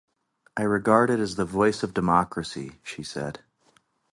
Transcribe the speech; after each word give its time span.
"I 0.57 0.63
regard 0.63 1.11
it 1.11 1.19
as 1.19 1.35
the 1.35 1.45
voice 1.45 1.83
of 1.83 1.93
democracy", 1.93 2.79
she 2.81 3.03
said. 3.03 3.41